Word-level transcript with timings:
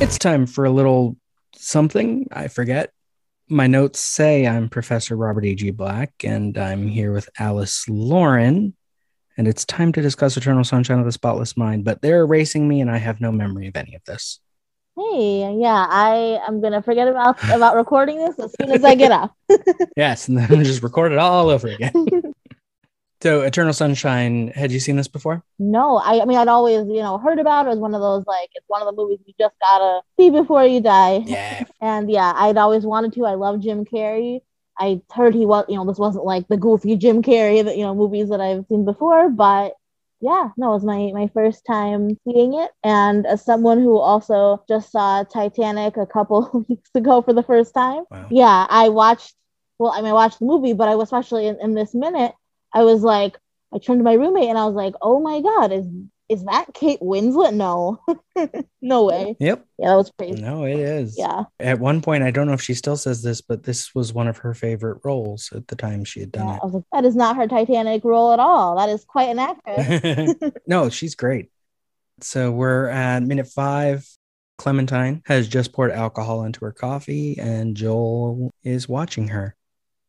It's 0.00 0.18
time 0.18 0.46
for 0.46 0.64
a 0.64 0.70
little 0.70 1.16
something. 1.54 2.26
I 2.32 2.48
forget. 2.48 2.92
My 3.48 3.66
notes 3.66 4.00
say 4.00 4.46
I'm 4.46 4.68
Professor 4.68 5.16
Robert 5.16 5.44
E.G. 5.44 5.70
Black, 5.70 6.12
and 6.24 6.58
I'm 6.58 6.88
here 6.88 7.12
with 7.12 7.28
Alice 7.38 7.88
Lauren. 7.88 8.74
And 9.36 9.48
it's 9.48 9.64
time 9.64 9.92
to 9.92 10.02
discuss 10.02 10.36
Eternal 10.36 10.64
Sunshine 10.64 10.98
of 10.98 11.04
the 11.04 11.12
Spotless 11.12 11.56
Mind, 11.56 11.84
but 11.84 12.02
they're 12.02 12.22
erasing 12.22 12.68
me, 12.68 12.80
and 12.80 12.90
I 12.90 12.98
have 12.98 13.20
no 13.20 13.32
memory 13.32 13.68
of 13.68 13.76
any 13.76 13.94
of 13.94 14.04
this. 14.04 14.40
Hey, 14.96 15.56
yeah, 15.60 15.86
I 15.88 16.40
am 16.46 16.60
gonna 16.60 16.82
forget 16.82 17.08
about 17.08 17.42
about 17.50 17.74
recording 17.74 18.18
this 18.18 18.38
as 18.38 18.54
soon 18.60 18.70
as 18.70 18.84
I 18.84 18.94
get 18.94 19.10
up. 19.10 19.34
yes, 19.96 20.28
and 20.28 20.38
then 20.38 20.62
just 20.64 20.82
record 20.82 21.12
it 21.12 21.18
all 21.18 21.50
over 21.50 21.68
again. 21.68 21.92
so, 23.24 23.40
Eternal 23.40 23.72
Sunshine, 23.72 24.48
had 24.48 24.70
you 24.70 24.78
seen 24.78 24.96
this 24.96 25.08
before? 25.08 25.42
No, 25.58 25.96
I, 25.96 26.20
I 26.20 26.24
mean 26.26 26.36
I'd 26.36 26.48
always 26.48 26.86
you 26.86 27.00
know 27.02 27.16
heard 27.16 27.38
about 27.38 27.64
it. 27.64 27.68
It 27.68 27.70
was 27.70 27.78
one 27.78 27.94
of 27.94 28.02
those 28.02 28.24
like 28.26 28.50
it's 28.54 28.68
one 28.68 28.82
of 28.82 28.86
the 28.86 28.92
movies 28.92 29.18
you 29.24 29.32
just 29.40 29.54
gotta 29.60 30.02
see 30.18 30.28
before 30.28 30.64
you 30.66 30.80
die. 30.80 31.22
Yeah. 31.24 31.64
And 31.80 32.10
yeah, 32.10 32.32
I'd 32.36 32.58
always 32.58 32.84
wanted 32.84 33.14
to. 33.14 33.24
I 33.24 33.34
love 33.34 33.60
Jim 33.60 33.84
Carrey. 33.86 34.40
I 34.78 35.00
heard 35.10 35.34
he 35.34 35.46
was 35.46 35.64
you 35.68 35.76
know 35.76 35.86
this 35.86 35.98
wasn't 35.98 36.26
like 36.26 36.46
the 36.48 36.58
goofy 36.58 36.96
Jim 36.96 37.22
Carrey 37.22 37.64
that 37.64 37.76
you 37.78 37.84
know 37.84 37.94
movies 37.94 38.28
that 38.28 38.40
I've 38.42 38.66
seen 38.68 38.84
before, 38.84 39.30
but 39.30 39.72
yeah, 40.20 40.50
no, 40.56 40.70
it 40.70 40.74
was 40.74 40.84
my 40.84 41.10
my 41.14 41.28
first 41.32 41.64
time 41.66 42.18
seeing 42.24 42.54
it, 42.54 42.70
and 42.82 43.26
as 43.26 43.42
someone 43.44 43.80
who 43.80 43.98
also 43.98 44.62
just 44.68 44.92
saw 44.92 45.22
Titanic 45.24 45.96
a 45.96 46.06
couple 46.06 46.64
weeks 46.68 46.90
ago 46.94 47.22
for 47.22 47.32
the 47.32 47.42
first 47.42 47.72
time, 47.74 48.04
Wow. 48.10 48.26
yeah, 48.30 48.66
I 48.68 48.88
watched. 48.90 49.34
Well, 49.78 49.92
I 49.92 50.00
mean, 50.02 50.10
I 50.10 50.14
watched 50.14 50.38
the 50.40 50.46
movie, 50.46 50.72
but 50.72 50.88
I 50.88 50.94
was 50.94 51.08
especially 51.08 51.46
in, 51.46 51.58
in 51.60 51.74
this 51.74 51.94
minute, 51.94 52.32
I 52.74 52.82
was 52.82 53.02
like, 53.02 53.38
I 53.72 53.78
turned 53.78 54.00
to 54.00 54.04
my 54.04 54.14
roommate 54.14 54.48
and 54.48 54.58
I 54.58 54.66
was 54.66 54.74
like, 54.74 54.94
"Oh 55.00 55.20
my 55.20 55.40
god, 55.40 55.72
is 55.72 55.86
is 56.28 56.44
that 56.44 56.66
Kate 56.72 57.00
Winslet? 57.00 57.54
No, 57.54 58.00
no 58.82 59.04
way. 59.04 59.36
Yep. 59.40 59.66
Yeah, 59.78 59.88
that 59.88 59.96
was 59.96 60.10
crazy. 60.18 60.40
No, 60.40 60.64
it 60.64 60.78
is. 60.78 61.16
Yeah, 61.18 61.44
At 61.60 61.80
one 61.80 62.00
point, 62.00 62.22
I 62.22 62.30
don't 62.30 62.46
know 62.46 62.54
if 62.54 62.62
she 62.62 62.74
still 62.74 62.96
says 62.96 63.22
this, 63.22 63.40
but 63.40 63.64
this 63.64 63.94
was 63.94 64.14
one 64.14 64.26
of 64.26 64.38
her 64.38 64.54
favorite 64.54 65.00
roles 65.04 65.50
at 65.52 65.68
the 65.68 65.76
time 65.76 66.04
she 66.04 66.20
had 66.20 66.30
yeah. 66.34 66.56
it. 66.56 66.60
I 66.62 66.64
was 66.64 66.74
like, 66.74 66.84
that 66.92 67.04
is 67.04 67.14
not 67.14 67.36
her 67.36 67.46
Titanic 67.46 68.04
role 68.04 68.32
at 68.32 68.38
all. 68.38 68.76
That 68.76 68.88
is 68.88 69.04
quite 69.04 69.28
an 69.28 69.38
actress. 69.38 70.52
no, 70.66 70.88
she's 70.88 71.14
great. 71.14 71.50
So 72.20 72.50
we're 72.50 72.88
at 72.88 73.22
minute 73.22 73.48
five. 73.48 74.06
Clementine 74.56 75.20
has 75.26 75.48
just 75.48 75.72
poured 75.72 75.90
alcohol 75.90 76.44
into 76.44 76.64
her 76.64 76.72
coffee, 76.72 77.36
and 77.38 77.76
Joel 77.76 78.52
is 78.62 78.88
watching 78.88 79.28
her. 79.28 79.56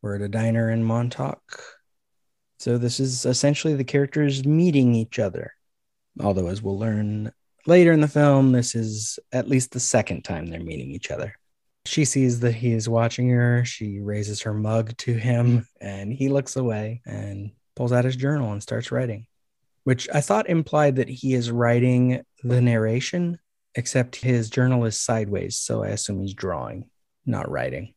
We're 0.02 0.16
at 0.16 0.22
a 0.22 0.30
diner 0.30 0.70
in 0.70 0.84
Montauk. 0.84 1.42
So 2.66 2.80
this 2.80 3.00
is 3.00 3.28
essentially 3.28 3.76
the 3.76 3.84
characters 3.84 4.44
meeting 4.44 4.96
each 4.96 5.20
other. 5.20 5.54
Although, 6.20 6.48
as 6.48 6.64
we'll 6.64 6.80
learn 6.80 7.32
later 7.68 7.92
in 7.92 8.02
the 8.02 8.08
film, 8.08 8.54
this 8.54 8.74
is 8.74 9.20
at 9.32 9.48
least 9.48 9.72
the 9.72 9.80
second 9.80 10.24
time 10.24 10.48
they're 10.48 10.60
meeting 10.60 10.90
each 10.90 11.12
other. 11.12 11.36
She 11.86 12.06
sees 12.06 12.40
that 12.40 12.54
he 12.56 12.74
is 12.74 12.90
watching 12.90 13.30
her. 13.30 13.64
She 13.66 14.00
raises 14.00 14.42
her 14.42 14.54
mug 14.56 14.98
to 14.98 15.14
him, 15.14 15.68
and 15.80 16.12
he 16.12 16.28
looks 16.28 16.56
away 16.56 17.04
and 17.06 17.52
pulls 17.76 17.92
out 17.92 18.04
his 18.04 18.16
journal 18.16 18.52
and 18.52 18.64
starts 18.64 18.92
writing, 18.92 19.28
which 19.84 20.10
I 20.12 20.22
thought 20.22 20.50
implied 20.50 20.96
that 20.96 21.08
he 21.08 21.36
is 21.36 21.52
writing 21.52 22.24
the 22.44 22.62
narration, 22.62 23.38
except 23.76 24.16
his 24.16 24.50
journal 24.50 24.86
is 24.86 25.00
sideways. 25.00 25.56
So 25.56 25.84
I 25.84 25.90
assume 25.90 26.20
he's 26.20 26.34
drawing, 26.34 26.90
not 27.28 27.48
writing. 27.48 27.94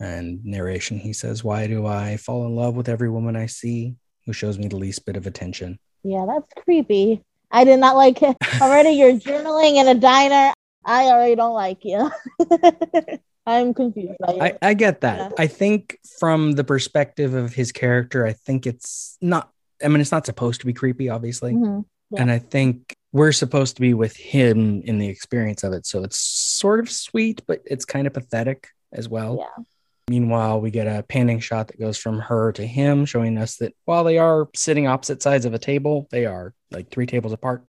And 0.00 0.44
narration, 0.44 0.98
he 0.98 1.12
says, 1.12 1.44
Why 1.44 1.66
do 1.66 1.86
I 1.86 2.16
fall 2.16 2.46
in 2.46 2.56
love 2.56 2.74
with 2.74 2.88
every 2.88 3.10
woman 3.10 3.36
I 3.36 3.46
see 3.46 3.94
who 4.26 4.32
shows 4.32 4.58
me 4.58 4.68
the 4.68 4.76
least 4.76 5.06
bit 5.06 5.16
of 5.16 5.26
attention? 5.26 5.78
Yeah, 6.02 6.26
that's 6.26 6.64
creepy. 6.64 7.22
I 7.50 7.64
did 7.64 7.78
not 7.78 7.96
like 7.96 8.20
it. 8.22 8.36
Already 8.60 8.90
you're 8.90 9.14
journaling 9.14 9.76
in 9.76 9.88
a 9.88 9.94
diner. 9.94 10.52
I 10.86 11.06
already 11.06 11.34
don't 11.34 11.54
like 11.54 11.82
you. 11.82 12.10
I'm 13.46 13.72
confused 13.72 14.18
by 14.20 14.38
I. 14.40 14.58
I 14.70 14.74
get 14.74 15.00
that. 15.02 15.18
Yeah. 15.18 15.28
I 15.38 15.46
think 15.46 15.98
from 16.18 16.52
the 16.52 16.64
perspective 16.64 17.34
of 17.34 17.54
his 17.54 17.72
character, 17.72 18.26
I 18.26 18.32
think 18.32 18.66
it's 18.66 19.16
not, 19.22 19.50
I 19.82 19.88
mean, 19.88 20.00
it's 20.00 20.12
not 20.12 20.26
supposed 20.26 20.60
to 20.60 20.66
be 20.66 20.72
creepy, 20.74 21.08
obviously. 21.08 21.54
Mhm. 21.54 21.84
Yeah. 22.10 22.22
And 22.22 22.30
I 22.30 22.38
think 22.38 22.96
we're 23.12 23.32
supposed 23.32 23.76
to 23.76 23.80
be 23.80 23.94
with 23.94 24.16
him 24.16 24.82
in 24.82 24.98
the 24.98 25.08
experience 25.08 25.62
of 25.64 25.72
it. 25.72 25.86
So 25.86 26.02
it's 26.04 26.18
sort 26.18 26.80
of 26.80 26.90
sweet, 26.90 27.42
but 27.46 27.62
it's 27.64 27.84
kind 27.84 28.06
of 28.06 28.12
pathetic 28.12 28.68
as 28.92 29.08
well. 29.08 29.38
Yeah. 29.40 29.64
Meanwhile, 30.08 30.60
we 30.60 30.70
get 30.70 30.86
a 30.86 31.02
panning 31.02 31.40
shot 31.40 31.68
that 31.68 31.80
goes 31.80 31.96
from 31.96 32.18
her 32.20 32.52
to 32.52 32.66
him, 32.66 33.06
showing 33.06 33.38
us 33.38 33.56
that 33.56 33.74
while 33.86 34.04
they 34.04 34.18
are 34.18 34.48
sitting 34.54 34.86
opposite 34.86 35.22
sides 35.22 35.46
of 35.46 35.54
a 35.54 35.58
table, 35.58 36.08
they 36.10 36.26
are 36.26 36.52
like 36.70 36.90
three 36.90 37.06
tables 37.06 37.32
apart. 37.32 37.64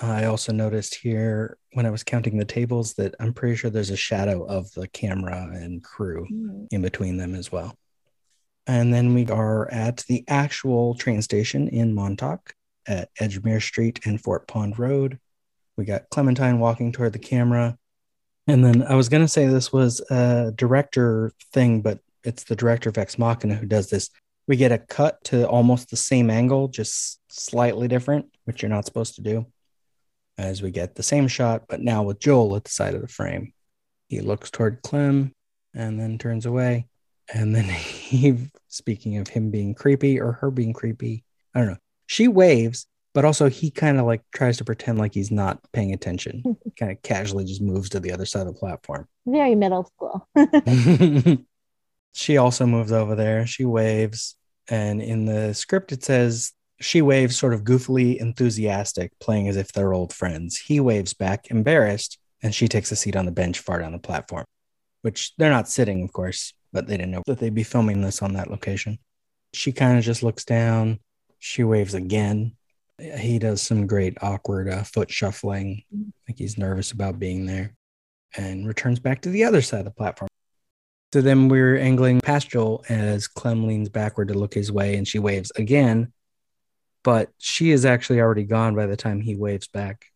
I 0.00 0.24
also 0.24 0.52
noticed 0.52 0.94
here 0.94 1.58
when 1.72 1.86
I 1.86 1.90
was 1.90 2.02
counting 2.02 2.38
the 2.38 2.44
tables 2.44 2.94
that 2.94 3.14
I'm 3.20 3.32
pretty 3.32 3.56
sure 3.56 3.70
there's 3.70 3.90
a 3.90 3.96
shadow 3.96 4.44
of 4.44 4.70
the 4.72 4.88
camera 4.88 5.50
and 5.52 5.82
crew 5.82 6.26
Mhm. 6.30 6.66
in 6.70 6.82
between 6.82 7.16
them 7.18 7.34
as 7.34 7.52
well. 7.52 7.74
And 8.66 8.92
then 8.92 9.14
we 9.14 9.26
are 9.28 9.70
at 9.70 9.98
the 10.08 10.24
actual 10.28 10.94
train 10.94 11.22
station 11.22 11.68
in 11.68 11.94
Montauk 11.94 12.54
at 12.86 13.10
Edgemere 13.20 13.62
Street 13.62 14.00
and 14.06 14.20
Fort 14.20 14.46
Pond 14.48 14.78
Road. 14.78 15.18
We 15.76 15.84
got 15.84 16.08
Clementine 16.10 16.58
walking 16.58 16.90
toward 16.92 17.12
the 17.12 17.18
camera. 17.18 17.78
And 18.46 18.64
then 18.64 18.82
I 18.82 18.94
was 18.94 19.08
going 19.08 19.22
to 19.22 19.28
say 19.28 19.46
this 19.46 19.72
was 19.72 20.00
a 20.10 20.52
director 20.54 21.32
thing, 21.52 21.82
but 21.82 21.98
it's 22.22 22.44
the 22.44 22.56
director 22.56 22.88
of 22.88 22.98
Ex 22.98 23.18
Machina 23.18 23.54
who 23.54 23.66
does 23.66 23.90
this. 23.90 24.10
We 24.46 24.56
get 24.56 24.72
a 24.72 24.78
cut 24.78 25.22
to 25.24 25.48
almost 25.48 25.90
the 25.90 25.96
same 25.96 26.30
angle, 26.30 26.68
just 26.68 27.20
slightly 27.28 27.88
different, 27.88 28.26
which 28.44 28.62
you're 28.62 28.70
not 28.70 28.84
supposed 28.84 29.16
to 29.16 29.22
do. 29.22 29.46
As 30.38 30.62
we 30.62 30.70
get 30.70 30.94
the 30.94 31.02
same 31.02 31.28
shot, 31.28 31.64
but 31.68 31.80
now 31.80 32.02
with 32.02 32.20
Joel 32.20 32.56
at 32.56 32.64
the 32.64 32.70
side 32.70 32.94
of 32.94 33.00
the 33.00 33.08
frame. 33.08 33.52
He 34.08 34.20
looks 34.20 34.50
toward 34.50 34.82
Clem 34.82 35.32
and 35.74 35.98
then 35.98 36.18
turns 36.18 36.46
away. 36.46 36.88
And 37.32 37.54
then 37.54 37.64
he, 37.64 38.36
speaking 38.68 39.16
of 39.16 39.28
him 39.28 39.50
being 39.50 39.74
creepy 39.74 40.20
or 40.20 40.32
her 40.32 40.50
being 40.50 40.72
creepy, 40.72 41.24
I 41.54 41.60
don't 41.60 41.68
know. 41.68 41.78
She 42.06 42.28
waves, 42.28 42.86
but 43.16 43.24
also 43.24 43.48
he 43.48 43.70
kind 43.70 43.98
of 43.98 44.04
like 44.04 44.20
tries 44.34 44.58
to 44.58 44.64
pretend 44.64 44.98
like 44.98 45.14
he's 45.14 45.30
not 45.30 45.58
paying 45.72 45.94
attention. 45.94 46.42
kind 46.78 46.92
of 46.92 47.00
casually 47.00 47.46
just 47.46 47.62
moves 47.62 47.88
to 47.88 47.98
the 47.98 48.12
other 48.12 48.26
side 48.26 48.46
of 48.46 48.52
the 48.52 48.60
platform. 48.60 49.08
Very 49.24 49.54
middle 49.54 49.84
school. 49.84 50.28
she 52.12 52.36
also 52.36 52.66
moves 52.66 52.92
over 52.92 53.14
there. 53.14 53.46
She 53.46 53.64
waves. 53.64 54.36
And 54.68 55.00
in 55.00 55.24
the 55.24 55.54
script, 55.54 55.92
it 55.92 56.04
says 56.04 56.52
she 56.82 57.00
waves 57.00 57.38
sort 57.38 57.54
of 57.54 57.64
goofily 57.64 58.18
enthusiastic, 58.18 59.12
playing 59.18 59.48
as 59.48 59.56
if 59.56 59.72
they're 59.72 59.94
old 59.94 60.12
friends. 60.12 60.58
He 60.58 60.78
waves 60.78 61.14
back, 61.14 61.50
embarrassed, 61.50 62.18
and 62.42 62.54
she 62.54 62.68
takes 62.68 62.92
a 62.92 62.96
seat 62.96 63.16
on 63.16 63.24
the 63.24 63.32
bench 63.32 63.60
far 63.60 63.78
down 63.78 63.92
the 63.92 63.98
platform, 63.98 64.44
which 65.00 65.34
they're 65.38 65.48
not 65.48 65.70
sitting, 65.70 66.02
of 66.02 66.12
course, 66.12 66.52
but 66.70 66.86
they 66.86 66.98
didn't 66.98 67.12
know 67.12 67.22
that 67.24 67.38
they'd 67.38 67.54
be 67.54 67.62
filming 67.62 68.02
this 68.02 68.20
on 68.20 68.34
that 68.34 68.50
location. 68.50 68.98
She 69.54 69.72
kind 69.72 69.96
of 69.96 70.04
just 70.04 70.22
looks 70.22 70.44
down. 70.44 70.98
She 71.38 71.64
waves 71.64 71.94
again. 71.94 72.52
He 72.98 73.38
does 73.38 73.60
some 73.60 73.86
great 73.86 74.16
awkward 74.22 74.68
uh, 74.68 74.82
foot 74.82 75.10
shuffling, 75.10 75.82
like 76.26 76.38
he's 76.38 76.56
nervous 76.56 76.92
about 76.92 77.18
being 77.18 77.44
there, 77.44 77.74
and 78.36 78.66
returns 78.66 78.98
back 78.98 79.20
to 79.22 79.28
the 79.28 79.44
other 79.44 79.60
side 79.60 79.80
of 79.80 79.84
the 79.84 79.90
platform. 79.90 80.28
So 81.12 81.20
then 81.20 81.48
we're 81.48 81.78
angling 81.78 82.20
past 82.20 82.50
Joel 82.50 82.84
as 82.88 83.28
Clem 83.28 83.66
leans 83.66 83.88
backward 83.88 84.28
to 84.28 84.34
look 84.34 84.54
his 84.54 84.72
way 84.72 84.96
and 84.96 85.06
she 85.06 85.18
waves 85.18 85.52
again, 85.56 86.12
but 87.04 87.30
she 87.38 87.70
is 87.70 87.84
actually 87.84 88.20
already 88.20 88.44
gone 88.44 88.74
by 88.74 88.86
the 88.86 88.96
time 88.96 89.20
he 89.20 89.36
waves 89.36 89.68
back. 89.68 90.06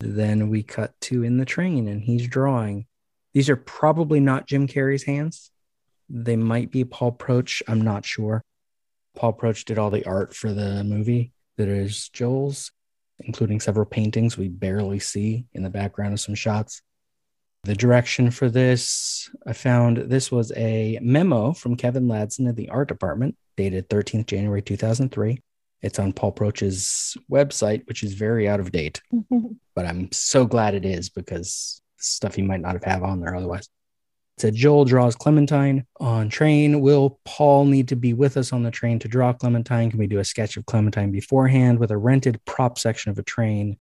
Then 0.00 0.48
we 0.48 0.62
cut 0.62 0.92
to 1.02 1.22
in 1.22 1.38
the 1.38 1.44
train 1.44 1.88
and 1.88 2.02
he's 2.02 2.28
drawing. 2.28 2.86
These 3.32 3.48
are 3.48 3.56
probably 3.56 4.20
not 4.20 4.46
Jim 4.46 4.68
Carrey's 4.68 5.04
hands. 5.04 5.50
They 6.08 6.36
might 6.36 6.70
be 6.70 6.84
Paul 6.84 7.12
Proch. 7.12 7.62
I'm 7.66 7.80
not 7.80 8.04
sure. 8.04 8.44
Paul 9.16 9.32
Proch 9.32 9.64
did 9.64 9.78
all 9.78 9.90
the 9.90 10.04
art 10.04 10.34
for 10.34 10.52
the 10.52 10.84
movie 10.84 11.32
that 11.58 11.68
is 11.68 12.08
Joel's, 12.08 12.72
including 13.20 13.60
several 13.60 13.84
paintings 13.84 14.38
we 14.38 14.48
barely 14.48 14.98
see 14.98 15.44
in 15.52 15.62
the 15.62 15.70
background 15.70 16.14
of 16.14 16.20
some 16.20 16.34
shots. 16.34 16.80
The 17.64 17.74
direction 17.74 18.30
for 18.30 18.48
this, 18.48 19.28
I 19.46 19.52
found 19.52 19.98
this 19.98 20.32
was 20.32 20.52
a 20.56 20.98
memo 21.02 21.52
from 21.52 21.76
Kevin 21.76 22.06
Ladson 22.06 22.48
of 22.48 22.56
the 22.56 22.70
art 22.70 22.88
department, 22.88 23.36
dated 23.56 23.88
13th 23.88 24.26
January 24.26 24.62
2003. 24.62 25.42
It's 25.82 25.98
on 25.98 26.12
Paul 26.12 26.32
Proch's 26.32 27.16
website, 27.30 27.86
which 27.86 28.02
is 28.02 28.14
very 28.14 28.48
out 28.48 28.60
of 28.60 28.72
date, 28.72 29.02
but 29.74 29.84
I'm 29.84 30.10
so 30.12 30.46
glad 30.46 30.74
it 30.74 30.84
is 30.84 31.08
because 31.08 31.82
stuff 31.98 32.36
he 32.36 32.42
might 32.42 32.60
not 32.60 32.74
have 32.74 32.84
had 32.84 33.02
on 33.02 33.20
there 33.20 33.34
otherwise. 33.34 33.68
Said 34.38 34.54
Joel 34.54 34.84
draws 34.84 35.16
Clementine 35.16 35.84
on 35.98 36.28
train. 36.28 36.80
Will 36.80 37.18
Paul 37.24 37.64
need 37.64 37.88
to 37.88 37.96
be 37.96 38.14
with 38.14 38.36
us 38.36 38.52
on 38.52 38.62
the 38.62 38.70
train 38.70 39.00
to 39.00 39.08
draw 39.08 39.32
Clementine? 39.32 39.90
Can 39.90 39.98
we 39.98 40.06
do 40.06 40.20
a 40.20 40.24
sketch 40.24 40.56
of 40.56 40.64
Clementine 40.66 41.10
beforehand 41.10 41.80
with 41.80 41.90
a 41.90 41.96
rented 41.96 42.40
prop 42.44 42.78
section 42.78 43.10
of 43.10 43.18
a 43.18 43.24
train? 43.24 43.78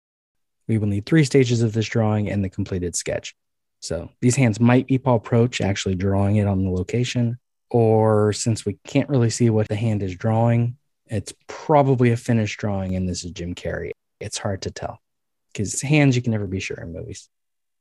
We 0.66 0.78
will 0.78 0.88
need 0.88 1.06
three 1.06 1.24
stages 1.24 1.62
of 1.62 1.72
this 1.72 1.86
drawing 1.86 2.28
and 2.28 2.44
the 2.44 2.48
completed 2.48 2.96
sketch. 2.96 3.36
So 3.78 4.10
these 4.20 4.34
hands 4.34 4.58
might 4.58 4.88
be 4.88 4.98
Paul 4.98 5.20
Proch 5.20 5.60
actually 5.60 5.94
drawing 5.94 6.36
it 6.36 6.48
on 6.48 6.64
the 6.64 6.70
location, 6.70 7.38
or 7.70 8.32
since 8.32 8.66
we 8.66 8.76
can't 8.84 9.08
really 9.08 9.30
see 9.30 9.50
what 9.50 9.68
the 9.68 9.76
hand 9.76 10.02
is 10.02 10.16
drawing, 10.16 10.76
it's 11.06 11.32
probably 11.46 12.10
a 12.10 12.16
finished 12.16 12.58
drawing 12.58 12.96
and 12.96 13.08
this 13.08 13.24
is 13.24 13.30
Jim 13.30 13.54
Carrey. 13.54 13.92
It's 14.18 14.38
hard 14.38 14.62
to 14.62 14.70
tell 14.70 14.98
because 15.52 15.80
hands 15.80 16.16
you 16.16 16.22
can 16.22 16.32
never 16.32 16.46
be 16.46 16.60
sure 16.60 16.76
in 16.76 16.92
movies. 16.92 17.28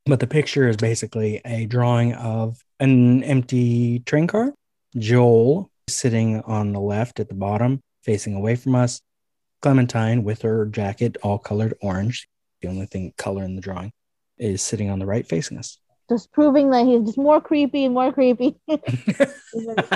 But 0.06 0.19
the 0.19 0.28
picture 0.28 0.68
is 0.68 0.78
basically 0.78 1.42
a 1.46 1.66
drawing 1.66 2.13
of 2.13 2.63
an 2.80 3.24
empty 3.24 4.00
train 4.00 4.28
car. 4.28 4.54
Joel 4.98 5.69
sitting 5.88 6.42
on 6.42 6.74
the 6.74 6.80
left 6.80 7.19
at 7.19 7.30
the 7.30 7.36
bottom, 7.36 7.81
facing 8.04 8.36
away 8.36 8.56
from 8.56 8.75
us. 8.75 9.01
Clementine 9.62 10.24
with 10.24 10.42
her 10.44 10.66
jacket 10.66 11.18
all 11.22 11.38
colored 11.38 11.74
orange, 11.81 12.28
the 12.62 12.69
only 12.69 12.86
thing 12.86 13.13
color 13.18 13.44
in 13.44 13.56
the 13.56 13.62
drawing, 13.62 13.92
is 14.38 14.62
sitting 14.62 14.90
on 14.90 15.00
the 15.00 15.06
right 15.06 15.28
facing 15.28 15.57
us. 15.57 15.78
Just 16.10 16.32
proving 16.32 16.72
that 16.72 16.86
he's 16.86 17.02
just 17.06 17.18
more 17.18 17.40
creepy 17.40 17.86
and 17.86 17.94
more 17.94 18.12
creepy. 18.12 18.56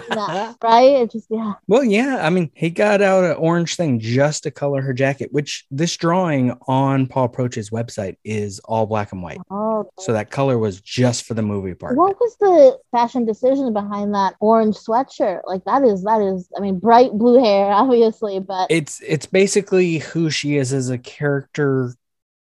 Yeah, 0.10 0.54
right? 0.63 0.92
It 1.01 1.12
just 1.12 1.27
yeah. 1.30 1.54
Well, 1.68 1.83
yeah, 1.83 2.19
I 2.25 2.30
mean, 2.30 2.50
he 2.56 2.69
got 2.69 3.01
out 3.01 3.24
an 3.24 3.36
orange 3.38 3.75
thing 3.75 4.00
just 4.00 4.44
to 4.44 4.51
color 4.51 4.81
her 4.81 4.94
jacket, 4.94 5.31
which 5.31 5.65
this 5.69 5.95
drawing 5.95 6.57
on 6.68 7.07
Paul 7.07 7.27
Proch's 7.30 7.69
website 7.69 8.18
is 8.24 8.60
all 8.65 8.86
black 8.86 9.12
and 9.12 9.21
white. 9.21 9.39
Oh, 9.51 9.89
So 10.00 10.13
that 10.13 10.31
color 10.31 10.57
was 10.57 10.81
just 10.81 11.25
for 11.25 11.33
the 11.36 11.42
movie 11.42 11.74
part. 11.74 11.98
what 11.98 12.19
was 12.19 12.36
the 12.39 12.80
fashion 12.92 13.25
decision 13.25 13.74
behind 13.74 14.13
that 14.15 14.36
orange 14.39 14.75
sweatshirt? 14.75 15.42
Like 15.45 15.63
that 15.65 15.83
is 15.83 16.04
that 16.04 16.21
is 16.21 16.50
I 16.57 16.60
mean 16.60 16.80
bright 16.80 17.12
blue 17.12 17.44
hair, 17.44 17.65
obviously, 17.71 18.39
but 18.39 18.68
It's 18.71 19.01
it's 19.01 19.25
basically 19.25 20.00
who 20.00 20.30
she 20.30 20.57
is 20.57 20.74
as 20.74 20.89
a 20.89 20.98
character 20.98 21.94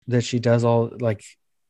that 0.08 0.22
she 0.22 0.38
does 0.38 0.64
all 0.64 0.90
like 1.00 1.24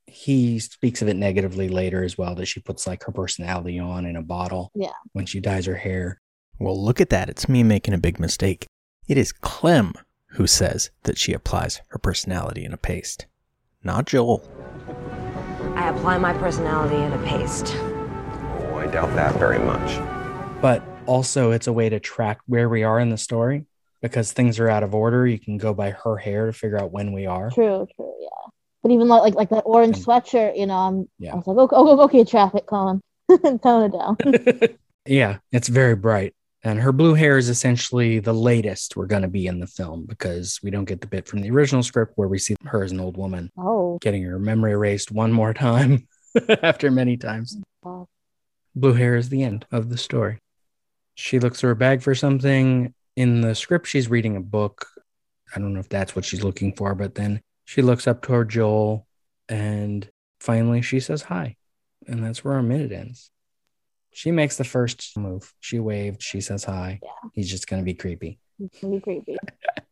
he 0.09 0.59
speaks 0.59 1.01
of 1.01 1.07
it 1.07 1.15
negatively 1.15 1.69
later 1.69 2.03
as 2.03 2.17
well 2.17 2.35
that 2.35 2.45
she 2.47 2.59
puts 2.59 2.85
like 2.87 3.03
her 3.03 3.11
personality 3.11 3.79
on 3.79 4.05
in 4.05 4.15
a 4.15 4.21
bottle 4.21 4.71
Yeah. 4.75 4.91
when 5.13 5.25
she 5.25 5.39
dyes 5.39 5.65
her 5.65 5.75
hair. 5.75 6.19
Well, 6.59 6.81
look 6.81 6.99
at 6.99 7.09
that. 7.09 7.29
It's 7.29 7.47
me 7.47 7.63
making 7.63 7.93
a 7.93 7.97
big 7.99 8.19
mistake. 8.19 8.65
It 9.07 9.17
is 9.17 9.31
Clem 9.31 9.93
who 10.33 10.45
says 10.47 10.91
that 11.03 11.17
she 11.17 11.33
applies 11.33 11.81
her 11.89 11.97
personality 11.99 12.63
in 12.65 12.73
a 12.73 12.77
paste, 12.77 13.25
not 13.83 14.05
Joel. 14.05 14.43
I 15.75 15.89
apply 15.89 16.17
my 16.17 16.33
personality 16.33 16.97
in 16.97 17.13
a 17.13 17.23
paste. 17.25 17.73
Oh, 17.77 18.75
I 18.77 18.87
doubt 18.87 19.15
that 19.15 19.35
very 19.39 19.59
much. 19.59 20.61
But 20.61 20.83
also 21.05 21.51
it's 21.51 21.67
a 21.67 21.73
way 21.73 21.89
to 21.89 21.99
track 21.99 22.39
where 22.45 22.67
we 22.69 22.83
are 22.83 22.99
in 22.99 23.09
the 23.09 23.17
story 23.17 23.65
because 24.01 24.31
things 24.31 24.59
are 24.59 24.69
out 24.69 24.83
of 24.83 24.93
order. 24.93 25.25
You 25.25 25.39
can 25.39 25.57
go 25.57 25.73
by 25.73 25.91
her 25.91 26.17
hair 26.17 26.45
to 26.47 26.53
figure 26.53 26.77
out 26.79 26.91
when 26.91 27.11
we 27.13 27.25
are. 27.25 27.49
true, 27.51 27.87
true, 27.95 28.05
yeah. 28.07 28.08
But 28.81 28.91
even 28.91 29.07
like 29.07 29.21
like, 29.21 29.35
like 29.35 29.49
that 29.49 29.63
orange 29.65 29.97
And- 29.97 30.05
sweatshirt, 30.05 30.57
you 30.57 30.65
know, 30.65 30.75
I'm 30.75 31.09
Yeah. 31.19 31.33
I 31.33 31.35
was 31.35 31.47
like, 31.47 31.57
okay, 31.57 31.75
okay, 31.75 32.01
okay 32.03 32.23
traffic, 32.23 32.65
cone. 32.67 33.01
Tone 33.61 33.83
it 33.83 33.91
down. 33.91 34.17
yeah, 35.05 35.37
it's 35.51 35.67
very 35.67 35.95
bright. 35.95 36.33
And 36.63 36.79
her 36.81 36.91
blue 36.91 37.13
hair 37.13 37.37
is 37.37 37.47
essentially 37.47 38.19
the 38.19 38.33
latest 38.33 38.97
we're 38.97 39.05
going 39.05 39.21
to 39.21 39.27
be 39.29 39.47
in 39.47 39.59
the 39.59 39.67
film 39.67 40.05
because 40.05 40.59
we 40.61 40.71
don't 40.71 40.85
get 40.85 40.99
the 40.99 41.07
bit 41.07 41.25
from 41.27 41.41
the 41.41 41.49
original 41.51 41.83
script 41.83 42.13
where 42.15 42.27
we 42.27 42.37
see 42.37 42.55
her 42.65 42.83
as 42.83 42.91
an 42.91 42.99
old 42.99 43.15
woman 43.17 43.49
Oh, 43.57 43.97
getting 44.01 44.23
her 44.23 44.39
memory 44.39 44.71
erased 44.73 45.09
one 45.11 45.31
more 45.31 45.53
time 45.53 46.07
after 46.63 46.91
many 46.91 47.15
times. 47.17 47.57
wow. 47.83 48.07
Blue 48.75 48.93
hair 48.93 49.15
is 49.15 49.29
the 49.29 49.43
end 49.43 49.65
of 49.71 49.89
the 49.89 49.97
story. 49.97 50.39
She 51.15 51.39
looks 51.39 51.59
through 51.59 51.69
her 51.69 51.75
bag 51.75 52.01
for 52.01 52.13
something. 52.15 52.93
In 53.15 53.41
the 53.41 53.53
script, 53.55 53.87
she's 53.87 54.09
reading 54.09 54.35
a 54.35 54.41
book. 54.41 54.85
I 55.55 55.59
don't 55.59 55.73
know 55.73 55.79
if 55.81 55.89
that's 55.89 56.15
what 56.15 56.25
she's 56.25 56.43
looking 56.43 56.73
for, 56.75 56.93
but 56.95 57.15
then 57.15 57.41
she 57.69 57.83
looks 57.83 58.07
up 58.07 58.23
toward 58.23 58.49
Joel 58.49 59.05
and 59.47 60.09
finally 60.39 60.81
she 60.81 60.99
says 60.99 61.21
hi. 61.21 61.55
And 62.07 62.23
that's 62.23 62.43
where 62.43 62.55
our 62.55 62.63
minute 62.63 62.91
ends. 62.91 63.29
She 64.11 64.31
makes 64.31 64.57
the 64.57 64.63
first 64.63 65.15
move. 65.15 65.53
She 65.59 65.77
waved. 65.77 66.23
She 66.23 66.41
says 66.41 66.63
hi. 66.63 66.99
Yeah. 67.03 67.29
He's 67.35 67.47
just 67.47 67.67
going 67.67 67.79
to 67.79 67.85
be 67.85 67.93
creepy. 67.93 68.39
It's 68.59 68.81
gonna 68.81 68.95
be 68.95 69.01
creepy. 69.01 69.37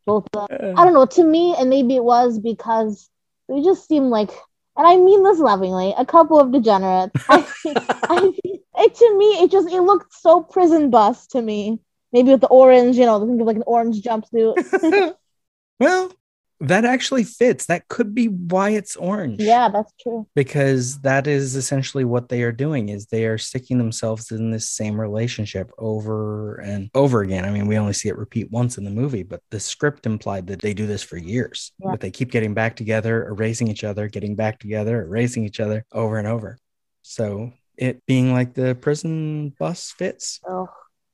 Both 0.08 0.26
uh, 0.36 0.48
I 0.52 0.84
don't 0.84 0.96
know, 0.96 1.06
to 1.06 1.24
me, 1.24 1.56
and 1.58 1.70
maybe 1.70 1.96
it 1.96 2.04
was 2.04 2.40
because 2.40 3.12
they 3.48 3.62
just 3.62 3.88
seem 3.88 4.06
like 4.06 4.32
and 4.76 4.88
I 4.88 4.98
mean 4.98 5.24
this 5.24 5.38
lovingly, 5.38 5.94
a 5.98 6.06
couple 6.06 6.40
of 6.40 6.52
degenerates. 6.52 7.14
I, 7.30 7.46
I, 7.66 8.34
it, 8.44 8.96
to 8.96 9.18
me, 9.18 9.26
it 9.44 9.52
just 9.52 9.72
it 9.72 9.82
looked 9.82 10.14
so 10.14 10.42
prison 10.42 10.90
bus 10.90 11.28
to 11.28 11.42
me. 11.42 11.80
Maybe 12.12 12.32
with 12.32 12.42
the 12.42 12.48
orange, 12.48 12.98
you 12.98 13.06
know, 13.06 13.24
think 13.24 13.40
of 13.40 13.46
like 13.46 13.58
an 13.58 13.64
orange 13.68 14.02
jumpsuit. 14.02 15.16
well, 15.80 16.12
that 16.60 16.86
actually 16.86 17.24
fits. 17.24 17.68
That 17.68 17.88
could 17.88 18.16
be 18.16 18.28
why 18.28 18.72
it's 18.72 18.96
orange. 18.96 19.40
yeah, 19.40 19.70
that's 19.70 19.94
true. 20.02 20.28
because 20.36 21.00
that 21.02 21.28
is 21.28 21.56
essentially 21.56 22.04
what 22.06 22.30
they 22.30 22.42
are 22.42 22.52
doing 22.52 22.90
is 22.90 23.06
they 23.06 23.26
are 23.26 23.38
sticking 23.38 23.78
themselves 23.78 24.32
in 24.32 24.50
this 24.52 24.70
same 24.70 25.00
relationship 25.00 25.70
over 25.78 26.56
and 26.62 26.90
over 26.96 27.22
again 27.22 27.46
i 27.46 27.52
mean 27.52 27.68
we 27.68 27.78
only 27.78 27.94
see 27.94 28.10
it 28.10 28.18
repeat 28.18 28.50
once 28.52 28.78
in 28.78 28.84
the 28.84 28.90
movie 28.92 29.24
but 29.24 29.42
the 29.52 29.60
script 29.60 30.06
implied 30.06 30.48
that 30.48 30.62
they 30.62 30.74
do 30.74 30.88
this 30.88 31.04
for 31.04 31.18
years 31.18 31.72
Yeah. 31.80 31.92
but 31.92 32.00
they 32.02 32.10
keep 32.12 32.32
getting 32.32 32.54
back 32.54 32.76
together 32.76 33.28
erasing 33.28 33.68
each 33.68 33.84
other 33.84 34.08
getting 34.08 34.36
back 34.36 34.60
together 34.60 35.02
erasing 35.04 35.44
each 35.46 35.60
other 35.60 35.86
over 35.92 36.18
and 36.18 36.28
over 36.28 36.58
so 37.04 37.52
it 37.78 38.04
being 38.08 38.34
like 38.34 38.54
the 38.54 38.76
prison 38.76 39.54
bus 39.60 39.92
fits 39.92 40.40
Oh, 40.48 40.68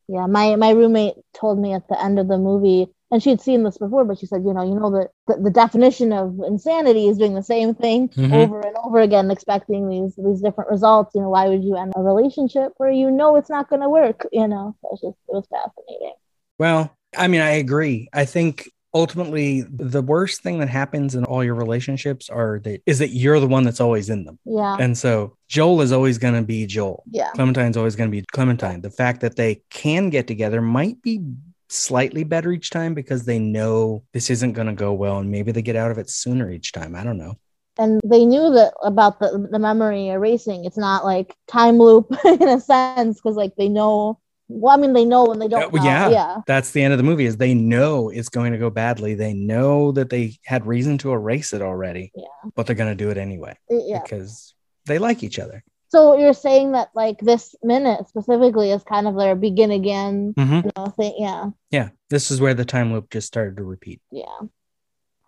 yeah. 0.07 0.25
My 0.27 0.55
my 0.55 0.71
roommate 0.71 1.15
told 1.33 1.59
me 1.59 1.73
at 1.73 1.87
the 1.87 2.01
end 2.01 2.19
of 2.19 2.27
the 2.27 2.37
movie, 2.37 2.87
and 3.11 3.21
she 3.21 3.29
had 3.29 3.41
seen 3.41 3.63
this 3.63 3.77
before, 3.77 4.05
but 4.05 4.17
she 4.19 4.25
said, 4.25 4.43
you 4.45 4.53
know, 4.53 4.63
you 4.63 4.75
know 4.75 4.89
the 4.91 5.09
the, 5.27 5.41
the 5.43 5.49
definition 5.49 6.11
of 6.13 6.39
insanity 6.45 7.07
is 7.07 7.17
doing 7.17 7.33
the 7.35 7.43
same 7.43 7.73
thing 7.73 8.09
Mhm. 8.09 8.33
over 8.33 8.59
and 8.61 8.75
over 8.83 8.99
again, 8.99 9.31
expecting 9.31 9.87
these 9.89 10.15
these 10.15 10.41
different 10.41 10.69
results. 10.69 11.15
You 11.15 11.21
know, 11.21 11.29
why 11.29 11.47
would 11.47 11.63
you 11.63 11.75
end 11.77 11.93
a 11.95 12.01
relationship 12.01 12.73
where 12.77 12.91
you 12.91 13.09
know 13.11 13.35
it's 13.35 13.49
not 13.49 13.69
going 13.69 13.81
to 13.81 13.89
work? 13.89 14.27
You 14.31 14.47
know, 14.47 14.75
so 14.81 14.89
it's 14.91 15.01
just 15.01 15.17
it 15.29 15.33
was 15.33 15.47
fascinating. 15.49 16.13
Well, 16.59 16.95
I 17.17 17.27
mean, 17.27 17.41
I 17.41 17.51
agree. 17.51 18.09
I 18.13 18.25
think 18.25 18.69
ultimately 18.93 19.61
the 19.69 20.01
worst 20.01 20.41
thing 20.41 20.59
that 20.59 20.69
happens 20.69 21.15
in 21.15 21.23
all 21.25 21.43
your 21.43 21.55
relationships 21.55 22.29
are 22.29 22.59
that 22.63 22.81
is 22.85 22.99
that 22.99 23.09
you're 23.09 23.39
the 23.39 23.47
one 23.47 23.63
that's 23.63 23.81
always 23.81 24.09
in 24.09 24.23
them. 24.25 24.37
Yeah, 24.45 24.77
And 24.79 24.97
so 24.97 25.35
Joel 25.47 25.81
is 25.81 25.91
always 25.91 26.17
going 26.17 26.35
to 26.35 26.43
be 26.43 26.65
Joel. 26.65 27.03
yeah, 27.11 27.31
Clementine's 27.33 27.77
always 27.77 27.95
going 27.95 28.09
to 28.09 28.15
be 28.15 28.23
Clementine. 28.31 28.81
The 28.81 28.89
fact 28.91 29.21
that 29.21 29.35
they 29.35 29.61
can 29.69 30.09
get 30.09 30.27
together 30.27 30.61
might 30.61 31.01
be 31.01 31.21
slightly 31.69 32.23
better 32.23 32.51
each 32.51 32.69
time 32.69 32.93
because 32.93 33.25
they 33.25 33.39
know 33.39 34.03
this 34.13 34.29
isn't 34.29 34.53
going 34.53 34.67
to 34.67 34.73
go 34.73 34.93
well 34.93 35.17
and 35.17 35.31
maybe 35.31 35.51
they 35.51 35.63
get 35.63 35.75
out 35.75 35.89
of 35.89 35.97
it 35.97 36.09
sooner 36.09 36.51
each 36.51 36.71
time. 36.71 36.95
I 36.95 37.03
don't 37.03 37.17
know. 37.17 37.35
and 37.79 37.99
they 38.03 38.23
knew 38.25 38.51
that 38.53 38.73
about 38.83 39.19
the 39.19 39.47
the 39.49 39.57
memory 39.57 40.09
erasing. 40.09 40.65
It's 40.65 40.77
not 40.77 41.03
like 41.03 41.35
time 41.47 41.77
loop 41.79 42.13
in 42.25 42.47
a 42.47 42.59
sense 42.59 43.19
because 43.19 43.35
like 43.35 43.55
they 43.55 43.69
know. 43.69 44.19
Well, 44.55 44.77
I 44.77 44.79
mean, 44.79 44.93
they 44.93 45.05
know 45.05 45.25
when 45.25 45.39
they 45.39 45.47
don't. 45.47 45.63
Uh, 45.63 45.77
know. 45.77 45.83
yeah. 45.83 46.09
yeah. 46.09 46.37
That's 46.45 46.71
the 46.71 46.83
end 46.83 46.93
of 46.93 46.97
the 46.97 47.03
movie 47.03 47.25
is 47.25 47.37
they 47.37 47.53
know 47.53 48.09
it's 48.09 48.29
going 48.29 48.51
to 48.51 48.57
go 48.57 48.69
badly. 48.69 49.15
They 49.15 49.33
know 49.33 49.91
that 49.93 50.09
they 50.09 50.37
had 50.45 50.65
reason 50.67 50.97
to 50.99 51.11
erase 51.11 51.53
it 51.53 51.61
already. 51.61 52.11
Yeah. 52.15 52.49
But 52.55 52.67
they're 52.67 52.75
going 52.75 52.95
to 52.95 53.03
do 53.03 53.09
it 53.09 53.17
anyway 53.17 53.57
yeah. 53.69 54.01
because 54.03 54.53
they 54.85 54.99
like 54.99 55.23
each 55.23 55.39
other. 55.39 55.63
So 55.89 56.17
you're 56.17 56.33
saying 56.33 56.71
that 56.73 56.89
like 56.95 57.19
this 57.19 57.55
minute 57.63 58.07
specifically 58.07 58.71
is 58.71 58.83
kind 58.83 59.07
of 59.07 59.15
their 59.15 59.35
begin 59.35 59.71
again, 59.71 60.33
Mhm. 60.37 60.65
you 60.65 60.71
know, 60.75 60.85
thing. 60.87 61.13
Yeah, 61.17 61.49
Yeah. 61.69 61.89
This 62.09 62.31
is 62.31 62.41
where 62.41 62.53
the 62.53 62.65
time 62.65 62.93
loop 62.93 63.09
just 63.11 63.27
started 63.27 63.57
to 63.57 63.63
repeat. 63.63 64.01
yeah. 64.11 64.39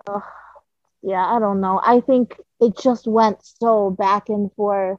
Ugh. 0.08 0.22
Yeah, 1.02 1.24
I 1.24 1.38
don't 1.40 1.62
know. 1.62 1.80
I 1.84 2.00
think 2.02 2.40
it 2.60 2.78
just 2.80 3.06
went 3.06 3.38
so 3.44 3.92
back 3.92 4.30
and 4.30 4.52
forth 4.54 4.98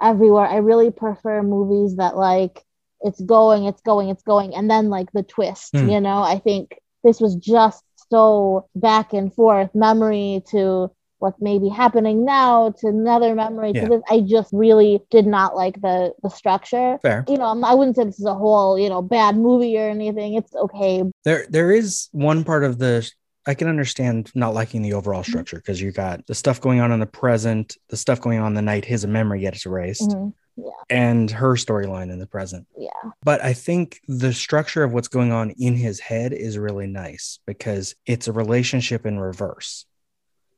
everywhere. 0.00 0.46
I 0.46 0.58
really 0.58 0.92
prefer 0.92 1.42
movies 1.42 1.96
that 1.96 2.16
like 2.16 2.62
it's 3.00 3.20
going, 3.20 3.64
it's 3.64 3.80
going, 3.82 4.08
it's 4.08 4.22
going, 4.22 4.54
and 4.54 4.70
then 4.70 4.88
like 4.90 5.10
the 5.12 5.22
twist, 5.22 5.70
Hmm. 5.76 5.88
you 5.88 6.00
know. 6.00 6.18
I 6.22 6.38
think 6.38 6.78
this 7.04 7.20
was 7.20 7.34
just 7.36 7.82
so 8.10 8.66
back 8.74 9.12
and 9.12 9.32
forth, 9.34 9.74
memory 9.74 10.42
to 10.50 10.90
what's 11.20 11.40
maybe 11.40 11.68
happening 11.68 12.24
now 12.24 12.70
to 12.70 12.86
another 12.86 13.34
memory 13.34 13.72
Yeah. 13.74 13.82
to 13.82 13.88
this. 13.88 14.02
I 14.08 14.20
just 14.20 14.50
really 14.52 15.00
did 15.10 15.26
not 15.26 15.56
like 15.56 15.80
the 15.80 16.12
the 16.22 16.30
structure. 16.30 16.98
Fair. 17.02 17.24
You 17.28 17.36
know, 17.36 17.44
I'm- 17.46 17.78
wouldn't 17.78 17.96
say 17.96 18.04
this 18.04 18.20
is 18.20 18.24
a 18.26 18.34
whole, 18.34 18.78
you 18.78 18.88
know, 18.88 19.02
bad 19.02 19.36
movie 19.36 19.76
or 19.78 19.88
anything. 19.88 20.34
It's 20.34 20.54
okay. 20.54 21.02
There, 21.24 21.46
there 21.50 21.72
is 21.72 22.08
one 22.12 22.44
part 22.44 22.62
of 22.64 22.78
the. 22.78 23.10
I 23.46 23.54
can 23.54 23.66
understand 23.68 24.30
not 24.34 24.52
liking 24.54 24.82
the 24.82 24.92
overall 24.92 25.22
Mm-hmm. 25.22 25.30
structure 25.30 25.56
because 25.56 25.80
you 25.80 25.90
got 25.90 26.26
the 26.26 26.34
stuff 26.34 26.60
going 26.60 26.80
on 26.80 26.92
in 26.92 27.00
the 27.00 27.06
present, 27.06 27.76
the 27.88 27.96
stuff 27.96 28.20
going 28.20 28.38
on 28.40 28.54
the 28.54 28.62
night 28.62 28.84
his 28.84 29.04
a 29.04 29.08
memory 29.08 29.40
gets 29.40 29.64
erased, 29.66 30.14
Mhm. 30.58 30.70
and 30.90 31.30
her 31.30 31.54
storyline 31.54 32.10
in 32.10 32.18
the 32.18 32.26
present. 32.26 32.66
Yeah. 32.76 32.88
But 33.22 33.42
I 33.42 33.52
think 33.52 34.00
the 34.08 34.32
structure 34.32 34.82
of 34.82 34.92
what's 34.92 35.08
going 35.08 35.32
on 35.32 35.50
in 35.50 35.74
his 35.74 36.00
head 36.00 36.32
is 36.32 36.58
really 36.58 36.86
nice 36.86 37.38
because 37.46 37.94
it's 38.06 38.28
a 38.28 38.32
relationship 38.32 39.06
in 39.06 39.18
reverse. 39.18 39.86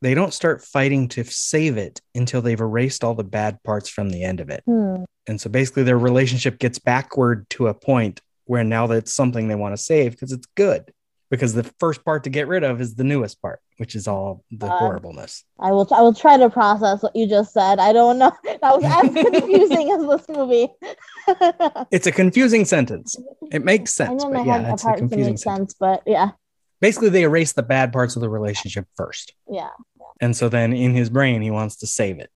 They 0.02 0.14
don't 0.14 0.32
start 0.32 0.64
fighting 0.64 1.08
to 1.08 1.24
save 1.24 1.76
it 1.76 2.00
until 2.14 2.40
they've 2.40 2.58
erased 2.60 3.04
all 3.04 3.14
the 3.14 3.24
bad 3.24 3.62
parts 3.62 3.88
from 3.88 4.08
the 4.08 4.24
end 4.24 4.40
of 4.40 4.48
it. 4.48 4.62
Hmm. 4.64 5.04
And 5.26 5.40
so 5.40 5.50
basically 5.50 5.82
their 5.82 5.98
relationship 5.98 6.58
gets 6.58 6.78
backward 6.78 7.48
to 7.50 7.68
a 7.68 7.74
point 7.74 8.22
where 8.46 8.64
now 8.64 8.86
that's 8.86 9.12
something 9.12 9.46
they 9.48 9.54
want 9.54 9.76
to 9.76 9.82
save 9.82 10.12
because 10.12 10.32
it's 10.32 10.46
good. 10.56 10.92
Because 11.30 11.54
the 11.54 11.62
first 11.78 12.04
part 12.04 12.24
to 12.24 12.30
get 12.30 12.48
rid 12.48 12.64
of 12.64 12.80
is 12.80 12.96
the 12.96 13.04
newest 13.04 13.40
part, 13.40 13.60
which 13.76 13.94
is 13.94 14.08
all 14.08 14.44
the 14.50 14.66
Uh, 14.66 14.78
horribleness. 14.78 15.44
I 15.60 15.70
will. 15.70 15.86
I 15.92 16.00
will 16.02 16.12
try 16.14 16.36
to 16.36 16.50
process 16.50 17.02
what 17.04 17.14
you 17.14 17.28
just 17.28 17.52
said. 17.52 17.78
I 17.78 17.92
don't 17.92 18.18
know. 18.18 18.32
That 18.44 18.60
was 18.76 18.84
as 18.84 19.14
confusing 19.40 19.92
as 19.92 20.06
this 20.18 20.28
movie. 20.36 20.68
It's 21.92 22.06
a 22.08 22.12
confusing 22.12 22.64
sentence. 22.64 23.16
It 23.52 23.64
makes 23.64 23.98
I 24.00 24.06
sense, 24.06 24.24
know 24.24 24.30
but 24.32 24.44
yeah, 24.46 24.72
it's 24.72 24.84
a 24.84 24.94
confusing 24.94 25.36
sentence. 25.36 25.72
sense, 25.72 25.74
but 25.78 26.02
yeah, 26.06 26.30
Basically, 26.80 27.10
they 27.10 27.22
erase 27.22 27.52
the 27.52 27.62
bad 27.62 27.92
parts 27.92 28.16
of 28.16 28.22
the 28.22 28.28
relationship 28.28 28.86
first. 28.96 29.32
yeah. 29.48 29.68
And 30.22 30.36
so 30.36 30.48
then 30.48 30.72
in 30.72 30.94
his 30.94 31.08
brain, 31.10 31.40
he 31.42 31.50
wants 31.50 31.76
to 31.76 31.86
save 31.86 32.18
it. 32.18 32.30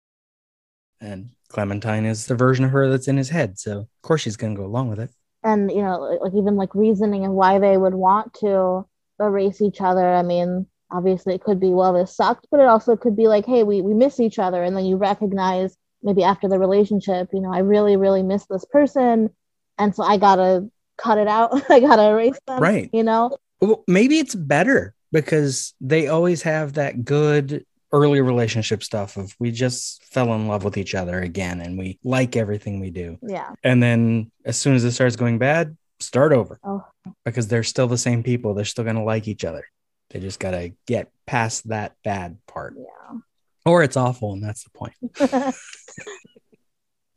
And 1.02 1.32
Clementine 1.50 2.06
is 2.06 2.28
the 2.28 2.36
version 2.36 2.64
of 2.66 2.72
her 2.72 2.90
that's 2.90 3.08
in 3.10 3.18
his 3.18 3.30
head. 3.30 3.58
So, 3.60 3.72
of 3.80 3.88
course, 4.04 4.22
she's 4.22 4.38
going 4.38 4.56
to 4.56 4.60
go 4.62 4.66
along 4.66 4.90
with 4.90 5.00
it. 5.00 5.10
And 5.44 5.72
you 5.72 5.82
know 5.82 6.20
like- 6.22 6.34
even 6.36 6.56
like 6.56 6.74
reasoning 6.76 7.24
and 7.26 7.34
why 7.36 7.60
they 7.60 7.78
would 7.78 7.94
want 7.96 8.34
to 8.36 8.86
erase 9.20 9.62
each 9.62 9.82
other. 9.82 10.08
I 10.14 10.24
mean 10.24 10.68
obviously 10.92 11.34
it 11.34 11.44
could 11.44 11.60
be 11.60 11.70
well 11.70 11.94
this 11.94 12.16
sucked 12.16 12.46
but 12.52 12.60
it 12.60 12.68
also 12.68 12.96
could 12.96 13.16
be 13.16 13.28
like 13.28 13.46
hey 13.46 13.64
we, 13.64 13.82
we 13.82 13.94
miss 13.94 14.20
each 14.20 14.38
other. 14.40 14.64
And 14.64 14.76
then 14.78 14.86
you 14.86 14.96
recognize 14.98 15.76
maybe 16.04 16.24
after 16.24 16.48
the 16.50 16.60
relationship 16.60 17.30
you 17.34 17.40
know 17.42 17.52
i 17.54 17.60
really 17.60 17.96
really 17.98 18.24
miss 18.24 18.46
this 18.48 18.66
person. 18.66 19.30
And 19.78 19.96
so 19.96 20.04
i 20.04 20.18
gotta 20.18 20.70
cut 20.98 21.18
it 21.18 21.28
out. 21.28 21.50
I 21.72 21.80
gotta 21.80 22.10
erase 22.10 22.40
them 22.48 22.62
Right. 22.62 22.90
you 22.94 23.04
know? 23.04 23.36
Well, 23.62 23.84
maybe 23.88 24.20
it's 24.20 24.36
better 24.36 24.94
because 25.12 25.74
they 25.82 26.08
always 26.08 26.42
have 26.44 26.74
that 26.74 27.04
good 27.06 27.66
early 27.94 28.20
relationship 28.22 28.84
stuff 28.84 29.16
of 29.18 29.34
we 29.40 29.52
just 29.52 30.04
fell 30.04 30.34
in 30.34 30.48
love 30.48 30.64
with 30.64 30.78
each 30.78 30.96
other 30.96 31.22
again 31.22 31.62
and 31.62 31.78
we 31.78 32.00
like 32.04 32.36
everything 32.36 32.80
we 32.80 32.90
do. 32.90 33.18
yeah 33.22 33.52
And 33.64 33.82
then 33.82 34.32
as 34.44 34.58
soon 34.58 34.74
as 34.76 34.84
it 34.84 34.92
starts 34.92 35.16
going 35.16 35.38
bad, 35.38 35.78
start 36.00 36.34
over 36.34 36.60
oh 36.64 36.84
because 37.24 37.48
they're 37.48 37.64
still 37.64 37.88
the 37.88 37.98
same 37.98 38.24
people. 38.24 38.54
They're 38.54 38.66
still 38.66 38.84
going 38.84 38.98
to 38.98 39.04
like 39.04 39.28
each 39.28 39.46
other. 39.46 39.66
They 40.10 40.20
just 40.20 40.40
got 40.40 40.52
to 40.52 40.74
get 40.88 41.12
past 41.28 41.70
that 41.70 41.96
bad 42.04 42.38
part. 42.48 42.76
yeah 42.78 43.20
Or 43.66 43.84
it's 43.84 43.96
awful. 43.96 44.34
And 44.34 44.44
that's 44.44 44.64
the 44.64 44.72
point. 44.72 45.56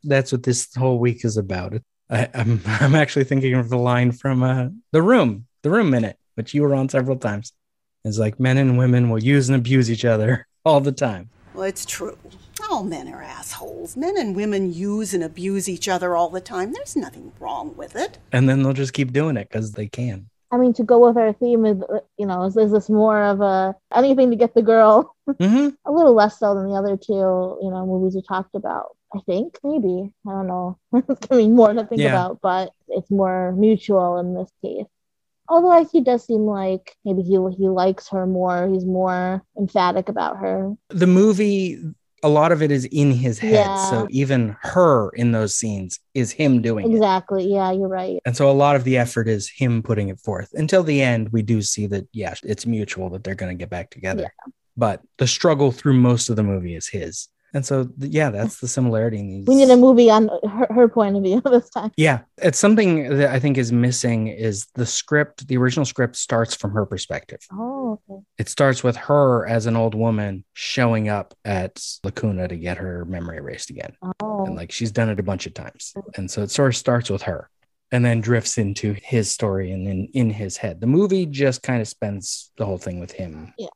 That's 0.03 0.31
what 0.31 0.43
this 0.43 0.73
whole 0.75 0.99
week 0.99 1.25
is 1.25 1.35
about. 1.37 1.73
I, 2.09 2.29
I'm, 2.33 2.61
I'm 2.65 2.95
actually 2.95 3.25
thinking 3.25 3.55
of 3.55 3.67
the 3.67 3.77
line 3.77 4.11
from 4.13 4.41
uh, 4.41 4.69
The 4.93 5.01
Room, 5.01 5.47
The 5.63 5.69
Room 5.69 5.89
Minute, 5.89 6.17
which 6.35 6.53
you 6.53 6.61
were 6.61 6.75
on 6.75 6.87
several 6.87 7.17
times. 7.17 7.51
It's 8.05 8.17
like 8.17 8.39
men 8.39 8.57
and 8.57 8.77
women 8.77 9.09
will 9.09 9.21
use 9.21 9.49
and 9.49 9.57
abuse 9.57 9.91
each 9.91 10.05
other 10.05 10.47
all 10.67 10.81
the 10.81 10.91
time. 10.91 11.29
Well, 11.53 11.63
it's 11.63 11.85
true. 11.85 12.17
All 12.69 12.83
men 12.83 13.07
are 13.07 13.23
assholes. 13.23 13.95
Men 13.97 14.17
and 14.17 14.35
women 14.35 14.73
use 14.73 15.13
and 15.13 15.23
abuse 15.23 15.67
each 15.69 15.87
other 15.87 16.15
all 16.15 16.29
the 16.29 16.41
time. 16.41 16.73
There's 16.73 16.95
nothing 16.95 17.31
wrong 17.39 17.75
with 17.75 17.95
it. 17.95 18.17
And 18.31 18.47
then 18.47 18.61
they'll 18.61 18.73
just 18.73 18.93
keep 18.93 19.11
doing 19.13 19.37
it 19.37 19.49
because 19.49 19.71
they 19.71 19.87
can. 19.87 20.27
i 20.51 20.57
mean 20.57 20.73
to 20.73 20.83
go 20.83 20.97
with 21.05 21.17
our 21.17 21.33
theme 21.33 21.65
is 21.65 21.79
uh, 21.95 21.99
you 22.17 22.25
know 22.25 22.43
is, 22.47 22.55
is 22.55 22.71
this 22.71 22.89
more 22.89 23.21
of 23.21 23.41
a 23.41 23.75
anything 23.93 24.29
to 24.31 24.37
get 24.43 24.53
the 24.55 24.61
girl 24.61 24.93
hmm 25.41 25.67
a 25.85 25.91
little 25.91 26.13
less 26.13 26.39
so 26.39 26.55
than 26.55 26.69
the 26.69 26.75
other 26.81 26.95
two, 26.97 27.57
you 27.63 27.69
know, 27.73 27.85
movies 27.85 28.15
we 28.15 28.21
talked 28.21 28.55
about. 28.55 28.87
I 29.15 29.19
think 29.29 29.57
maybe 29.63 29.95
I 30.27 30.31
don't 30.31 30.47
know. 30.47 30.77
it's 30.93 31.27
giving 31.27 31.55
more 31.55 31.73
to 31.73 31.85
think 31.85 32.01
Yeah. 32.01 32.13
about, 32.15 32.39
but 32.41 32.71
it's 32.89 33.11
more 33.11 33.51
mutual 33.53 34.19
in 34.19 34.33
this 34.35 34.51
case. 34.63 34.85
Although 35.49 35.85
he 35.91 36.01
does 36.01 36.25
seem 36.25 36.41
like 36.41 36.95
maybe 37.05 37.21
he 37.21 37.37
he 37.57 37.69
likes 37.69 38.09
her 38.09 38.25
more. 38.25 38.67
He's 38.67 38.85
more 38.85 39.43
emphatic 39.57 40.09
about 40.09 40.37
her. 40.37 40.73
The 40.89 41.07
movie, 41.07 41.79
a 42.23 42.29
lot 42.29 42.51
of 42.51 42.61
it 42.61 42.71
is 42.71 42.85
in 42.85 43.11
his 43.11 43.39
head. 43.39 43.65
Yeah. 43.65 43.89
So 43.89 44.07
even 44.09 44.57
her 44.61 45.09
in 45.11 45.31
those 45.31 45.55
scenes 45.55 45.99
is 46.13 46.31
him 46.31 46.61
doing 46.61 46.91
it. 46.91 46.95
Exactly. 46.95 47.51
Yeah, 47.51 47.71
you're 47.71 47.87
right. 47.87 48.19
And 48.25 48.35
so 48.35 48.49
a 48.49 48.51
lot 48.51 48.75
of 48.75 48.83
the 48.83 48.97
effort 48.97 49.27
is 49.27 49.49
him 49.49 49.81
putting 49.83 50.09
it 50.09 50.19
forth. 50.19 50.49
Until 50.53 50.83
the 50.83 51.01
end, 51.01 51.29
we 51.29 51.41
do 51.41 51.61
see 51.61 51.87
that, 51.87 52.07
yeah, 52.11 52.33
it's 52.43 52.65
mutual 52.65 53.09
that 53.11 53.23
they're 53.23 53.35
going 53.35 53.55
to 53.55 53.61
get 53.61 53.69
back 53.69 53.89
together. 53.89 54.33
But 54.75 55.01
the 55.17 55.27
struggle 55.27 55.71
through 55.71 55.93
most 55.93 56.29
of 56.29 56.35
the 56.35 56.43
movie 56.43 56.75
is 56.75 56.87
his. 56.87 57.29
And 57.53 57.65
so, 57.65 57.89
yeah, 57.97 58.29
that's 58.29 58.59
the 58.59 58.67
similarity 58.67 59.19
in 59.19 59.29
these. 59.29 59.47
We 59.47 59.55
need 59.55 59.69
a 59.69 59.77
movie 59.77 60.11
on 60.11 60.29
her, 60.47 60.67
her 60.69 60.87
point 60.89 61.15
of 61.15 61.23
view 61.23 61.41
this 61.45 61.69
time. 61.69 61.91
Yeah, 61.95 62.19
it's 62.37 62.59
something 62.59 63.17
that 63.17 63.29
I 63.31 63.39
think 63.39 63.57
is 63.57 63.71
missing 63.71 64.27
is 64.27 64.67
the 64.75 64.85
script. 64.85 65.47
The 65.47 65.57
original 65.57 65.85
script 65.85 66.17
starts 66.17 66.55
from 66.55 66.71
her 66.71 66.85
perspective. 66.85 67.39
Oh, 67.51 67.99
okay. 68.09 68.21
It 68.37 68.49
starts 68.49 68.83
with 68.83 68.97
her 68.97 69.47
as 69.47 69.65
an 69.65 69.75
old 69.75 69.95
woman 69.95 70.43
showing 70.53 71.07
up 71.09 71.33
at 71.45 71.81
Lacuna 72.03 72.47
to 72.49 72.57
get 72.57 72.77
her 72.77 73.05
memory 73.05 73.37
erased 73.37 73.69
again. 73.69 73.93
Oh, 74.19 74.45
And 74.45 74.55
like 74.55 74.71
she's 74.71 74.91
done 74.91 75.09
it 75.09 75.19
a 75.19 75.23
bunch 75.23 75.45
of 75.47 75.53
times. 75.53 75.93
And 76.15 76.29
so 76.29 76.43
it 76.43 76.51
sort 76.51 76.69
of 76.73 76.75
starts 76.77 77.09
with 77.09 77.23
her 77.23 77.49
and 77.91 78.03
then 78.03 78.19
drifts 78.19 78.57
into 78.57 78.93
his 79.01 79.31
story 79.31 79.71
and 79.71 79.87
in, 79.87 80.09
in 80.13 80.29
his 80.29 80.57
head. 80.57 80.81
The 80.81 80.87
movie 80.87 81.25
just 81.25 81.63
kind 81.63 81.81
of 81.81 81.87
spends 81.87 82.51
the 82.57 82.65
whole 82.65 82.77
thing 82.77 82.99
with 82.99 83.13
him. 83.13 83.53
Yeah. 83.57 83.67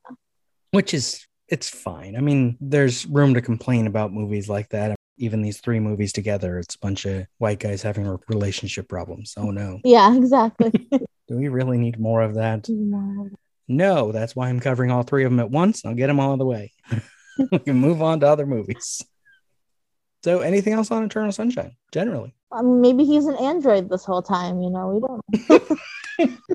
Which 0.72 0.92
is 0.94 1.26
it's 1.52 1.68
fine. 1.68 2.16
I 2.16 2.20
mean, 2.20 2.56
there's 2.62 3.04
room 3.04 3.34
to 3.34 3.42
complain 3.42 3.86
about 3.86 4.10
movies 4.10 4.48
like 4.48 4.70
that. 4.70 4.96
Even 5.18 5.42
these 5.42 5.60
three 5.60 5.80
movies 5.80 6.10
together, 6.10 6.58
it's 6.58 6.76
a 6.76 6.78
bunch 6.78 7.04
of 7.04 7.26
white 7.36 7.60
guys 7.60 7.82
having 7.82 8.18
relationship 8.28 8.88
problems. 8.88 9.34
Oh 9.36 9.50
no. 9.50 9.78
yeah, 9.84 10.16
exactly. 10.16 10.70
Do 11.28 11.36
we 11.36 11.48
really 11.48 11.76
need 11.76 12.00
more 12.00 12.22
of 12.22 12.34
that? 12.34 12.66
No, 13.68 14.12
that's 14.12 14.34
why 14.34 14.48
I'm 14.48 14.60
covering 14.60 14.90
all 14.90 15.02
three 15.02 15.24
of 15.24 15.30
them 15.30 15.40
at 15.40 15.50
once. 15.50 15.84
I'll 15.84 15.94
get 15.94 16.06
them 16.06 16.18
all 16.18 16.30
out 16.30 16.32
of 16.32 16.38
the 16.38 16.46
way. 16.46 16.72
we 17.52 17.58
can 17.58 17.76
move 17.76 18.00
on 18.00 18.20
to 18.20 18.28
other 18.28 18.46
movies. 18.46 19.04
So, 20.24 20.40
anything 20.40 20.72
else 20.72 20.90
on 20.90 21.04
Eternal 21.04 21.32
Sunshine? 21.32 21.76
Generally, 21.92 22.34
mean, 22.62 22.80
maybe 22.80 23.04
he's 23.04 23.26
an 23.26 23.36
android 23.36 23.90
this 23.90 24.06
whole 24.06 24.22
time. 24.22 24.62
You 24.62 24.70
know, 24.70 24.88
we 24.88 25.50
don't. 25.50 26.48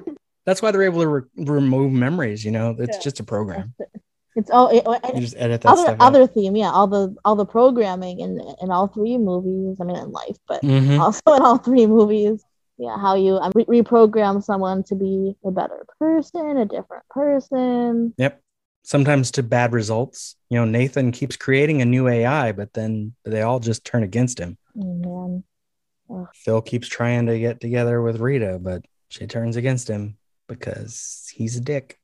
that's 0.45 0.61
why 0.63 0.71
they're 0.71 0.83
able 0.83 1.01
to 1.01 1.07
re- 1.07 1.29
remove 1.35 1.91
memories. 1.91 2.43
You 2.43 2.51
know, 2.51 2.75
it's 2.79 2.97
Yeah. 2.97 3.03
just 3.03 3.19
a 3.19 3.23
program. 3.23 3.75
It's 4.37 4.51
all 4.51 4.67
it, 4.69 4.85
You 5.15 5.19
just 5.19 5.35
edit 5.35 5.61
that 5.61 5.69
other 5.69 5.97
other 5.99 6.27
theme, 6.27 6.55
yeah. 6.55 6.69
All 6.69 6.85
the 6.85 7.15
all 7.25 7.35
the 7.35 7.45
programming 7.45 8.19
in 8.19 8.39
in 8.61 8.69
all 8.69 8.87
three 8.87 9.17
movies. 9.17 9.77
I 9.81 9.83
mean, 9.83 9.95
in 9.95 10.11
life, 10.11 10.37
but 10.47 10.63
hmm 10.63 10.99
also 10.99 11.21
in 11.35 11.41
all 11.41 11.57
three 11.57 11.87
movies. 11.87 12.45
Yeah, 12.77 12.95
how 12.99 13.15
you 13.15 13.37
um, 13.37 13.51
re- 13.55 13.81
reprogram 13.81 14.43
someone 14.43 14.83
to 14.83 14.95
be 14.95 15.33
a 15.43 15.49
better 15.49 15.83
person, 15.99 16.57
a 16.57 16.65
different 16.65 17.09
person. 17.09 18.13
Yep. 18.19 18.39
Sometimes 18.83 19.31
to 19.31 19.43
bad 19.43 19.73
results. 19.73 20.35
You 20.49 20.59
know, 20.59 20.65
Nathan 20.65 21.11
keeps 21.11 21.35
creating 21.35 21.81
a 21.81 21.85
new 21.85 22.07
AI, 22.07 22.51
but 22.51 22.73
then 22.73 23.15
they 23.25 23.41
all 23.41 23.59
just 23.59 23.83
turn 23.83 24.03
against 24.03 24.39
him. 24.39 24.59
Oh, 24.79 25.43
man. 26.07 26.27
Phil 26.35 26.61
keeps 26.61 26.87
trying 26.87 27.25
to 27.25 27.39
get 27.39 27.59
together 27.59 28.01
with 28.03 28.19
Rita, 28.19 28.59
but 28.61 28.85
she 29.09 29.25
turns 29.25 29.55
against 29.55 29.87
him 29.87 30.17
because 30.47 31.27
he's 31.33 31.57
a 31.57 31.61
dick. 31.61 31.99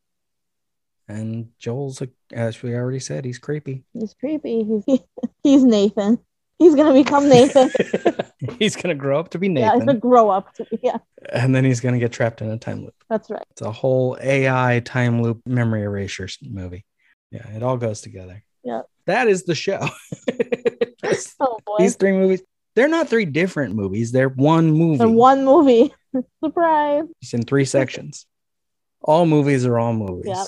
And 1.14 1.50
Joel's, 1.60 2.02
a, 2.02 2.10
as 2.32 2.62
we 2.62 2.74
already 2.76 3.00
said, 3.00 3.26
he's 3.26 3.38
creepy. 3.40 3.84
He's 3.94 4.14
creepy. 4.14 4.82
He's 4.86 5.00
he's 5.44 5.64
Nathan. 5.64 6.20
He's 6.60 6.76
gonna 6.76 6.94
become 6.94 7.28
Nathan. 7.30 7.72
he's 8.60 8.76
going 8.76 8.96
to 8.96 9.00
grow 9.00 9.20
up 9.20 9.30
to 9.30 9.40
be 9.40 9.50
Nathan. 9.50 9.68
yeah, 9.68 9.76
he's 9.76 9.86
gonna 9.86 9.98
grow 10.00 10.30
up. 10.30 10.54
To, 10.56 10.66
be. 10.66 10.80
yeah, 10.84 10.98
and 11.32 11.54
then 11.54 11.66
he's 11.66 11.80
going 11.82 11.94
to 11.94 12.00
get 12.00 12.12
trapped 12.12 12.42
in 12.42 12.50
a 12.50 12.58
time 12.58 12.84
loop. 12.84 12.96
that's 13.10 13.30
right. 13.30 13.44
It's 13.52 13.62
a 13.62 13.72
whole 13.72 14.18
AI 14.22 14.82
time 14.86 15.22
loop 15.22 15.42
memory 15.46 15.82
erasure 15.84 16.28
movie. 16.42 16.86
Yeah, 17.32 17.48
it 17.50 17.64
all 17.64 17.78
goes 17.78 18.02
together. 18.02 18.44
Yeah. 18.64 18.82
That 19.08 19.28
is 19.28 19.44
the 19.44 19.56
show. 19.56 19.88
Oh 21.40 21.60
boy, 21.66 21.76
These 21.80 21.96
three 21.96 22.14
movies, 22.14 22.42
they're 22.76 22.88
not 22.88 23.10
three 23.10 23.26
different 23.26 23.76
movies. 23.76 24.12
They're 24.12 24.30
one 24.30 24.72
movie. 24.72 25.04
in 25.04 25.14
one 25.16 25.44
movie. 25.46 25.94
Surprise. 26.44 27.04
It's 27.22 27.34
in 27.34 27.44
three 27.44 27.66
sections. 27.66 28.26
All 29.02 29.26
movies 29.26 29.66
are 29.66 29.78
all 29.78 29.94
movies. 29.94 30.28
Yep. 30.28 30.48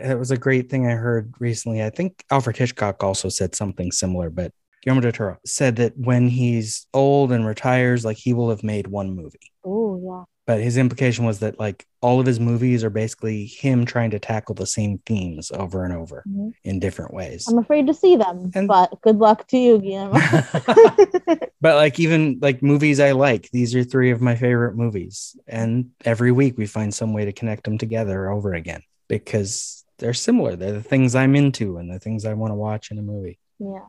It 0.00 0.18
was 0.18 0.30
a 0.30 0.36
great 0.38 0.70
thing 0.70 0.86
I 0.86 0.92
heard 0.92 1.34
recently. 1.38 1.82
I 1.82 1.90
think 1.90 2.24
Alfred 2.30 2.56
Hitchcock 2.56 3.02
also 3.04 3.28
said 3.28 3.54
something 3.54 3.92
similar, 3.92 4.30
but 4.30 4.52
Guillermo 4.82 5.02
del 5.02 5.12
Toro 5.12 5.38
said 5.44 5.76
that 5.76 5.96
when 5.98 6.28
he's 6.28 6.86
old 6.94 7.32
and 7.32 7.46
retires, 7.46 8.04
like 8.04 8.16
he 8.16 8.32
will 8.32 8.48
have 8.50 8.62
made 8.64 8.86
one 8.86 9.14
movie. 9.14 9.52
Oh 9.64 10.00
yeah. 10.02 10.24
But 10.46 10.60
his 10.62 10.78
implication 10.78 11.26
was 11.26 11.40
that 11.40 11.60
like 11.60 11.86
all 12.00 12.18
of 12.18 12.26
his 12.26 12.40
movies 12.40 12.82
are 12.82 12.90
basically 12.90 13.44
him 13.46 13.84
trying 13.84 14.10
to 14.10 14.18
tackle 14.18 14.54
the 14.54 14.66
same 14.66 14.98
themes 15.06 15.52
over 15.52 15.84
and 15.84 15.92
over 15.94 16.24
Mhm. 16.28 16.52
in 16.64 16.80
different 16.80 17.12
ways. 17.14 17.46
I'm 17.46 17.58
afraid 17.58 17.86
to 17.88 17.94
see 17.94 18.16
them, 18.16 18.50
And- 18.54 18.66
but 18.66 18.90
good 19.02 19.18
luck 19.18 19.46
to 19.48 19.58
you, 19.58 19.78
Guillermo. 19.78 20.14
but 21.60 21.76
like 21.76 22.00
even 22.00 22.38
like 22.40 22.62
movies 22.62 23.00
I 23.00 23.12
like, 23.12 23.50
these 23.52 23.74
are 23.74 23.84
three 23.84 24.10
of 24.10 24.20
my 24.20 24.34
favorite 24.34 24.76
movies. 24.76 25.36
And 25.46 25.90
every 26.04 26.32
week 26.32 26.56
we 26.58 26.66
find 26.66 26.92
some 26.92 27.12
way 27.12 27.26
to 27.26 27.32
connect 27.32 27.64
them 27.64 27.78
together 27.78 28.30
over 28.30 28.54
again 28.54 28.82
because 29.08 29.79
they're 30.00 30.14
similar. 30.14 30.56
They're 30.56 30.72
the 30.72 30.82
things 30.82 31.14
I'm 31.14 31.36
into 31.36 31.76
and 31.76 31.90
the 31.90 31.98
things 32.00 32.24
I 32.24 32.34
want 32.34 32.50
to 32.50 32.56
watch 32.56 32.90
in 32.90 32.98
a 32.98 33.02
movie. 33.02 33.38
Yeah. 33.60 33.86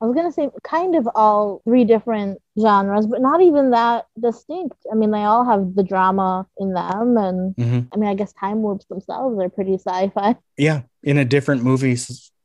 I 0.00 0.06
was 0.06 0.14
gonna 0.16 0.32
say 0.32 0.50
kind 0.64 0.96
of 0.96 1.08
all 1.14 1.62
three 1.64 1.84
different 1.84 2.42
genres, 2.60 3.06
but 3.06 3.22
not 3.22 3.40
even 3.40 3.70
that 3.70 4.06
distinct. 4.20 4.76
I 4.90 4.96
mean, 4.96 5.12
they 5.12 5.22
all 5.22 5.44
have 5.44 5.74
the 5.76 5.84
drama 5.84 6.46
in 6.58 6.74
them, 6.74 7.16
and 7.16 7.54
Mhm. 7.56 7.88
I 7.92 7.96
mean, 7.96 8.10
I 8.10 8.14
guess 8.14 8.32
time 8.32 8.66
loops 8.66 8.84
themselves 8.86 9.38
are 9.40 9.48
pretty 9.48 9.74
sci-fi. 9.74 10.36
Yeah. 10.58 10.82
In 11.04 11.16
a 11.16 11.24
different 11.24 11.62
movie, 11.62 11.96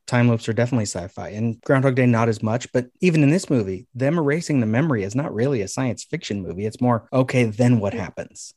time 0.06 0.28
loops 0.28 0.48
are 0.48 0.52
definitely 0.52 0.86
sci 0.86 1.06
fi. 1.08 1.28
And 1.30 1.60
Groundhog 1.62 1.96
Day, 1.96 2.06
not 2.06 2.28
as 2.28 2.42
much. 2.42 2.72
But 2.72 2.86
even 3.00 3.22
in 3.22 3.30
this 3.30 3.50
movie, 3.50 3.86
them 3.94 4.16
erasing 4.18 4.60
the 4.60 4.66
memory 4.66 5.02
is 5.02 5.14
not 5.14 5.34
really 5.34 5.60
a 5.60 5.68
science 5.68 6.02
fiction 6.04 6.42
movie. 6.42 6.66
It's 6.66 6.80
more, 6.80 7.08
okay, 7.12 7.44
then 7.44 7.78
what 7.80 7.94
happens? 7.94 8.54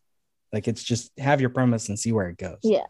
Like 0.54 0.68
it's 0.68 0.84
just 0.84 1.12
have 1.20 1.42
your 1.42 1.50
premise 1.50 1.90
and 1.90 2.00
see 2.00 2.12
where 2.12 2.30
it 2.30 2.38
goes. 2.38 2.60
Yeah, 2.64 2.86